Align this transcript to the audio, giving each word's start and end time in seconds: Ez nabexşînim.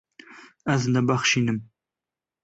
Ez 0.73 0.83
nabexşînim. 0.91 1.59